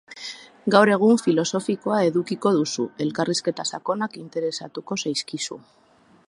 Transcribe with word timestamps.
Gaur 0.75 0.91
egun 0.93 1.19
filosofikoa 1.23 1.99
edukiko 2.07 2.53
duzu, 2.55 2.87
elkarrizketa 3.07 3.67
sakonak 3.73 4.17
interesatuko 4.23 4.99
zaizkizu. 5.05 5.61